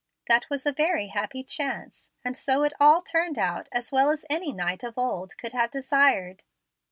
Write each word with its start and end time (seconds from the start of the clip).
That 0.27 0.49
was 0.49 0.65
a 0.65 0.71
very 0.73 1.09
happy 1.09 1.43
chance, 1.43 2.09
and 2.25 2.35
so 2.35 2.63
it 2.63 2.73
all 2.79 3.03
turned 3.03 3.37
out 3.37 3.69
as 3.71 3.91
well 3.91 4.09
as 4.09 4.25
any 4.31 4.51
knight 4.51 4.83
of 4.83 4.97
old 4.97 5.37
could 5.37 5.53
have 5.53 5.69
desired." 5.69 6.43